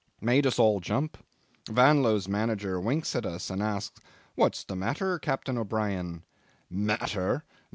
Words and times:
Made 0.19 0.47
us 0.47 0.57
all 0.57 0.79
jump. 0.79 1.15
Vanlo's 1.69 2.27
manager 2.27 2.81
winks 2.81 3.15
at 3.15 3.23
us 3.23 3.51
and 3.51 3.61
asks, 3.61 4.01
'What's 4.33 4.63
the 4.63 4.75
matter, 4.75 5.19
Captain 5.19 5.59
O'Brien?' 5.59 6.23
'Matter! 6.71 7.43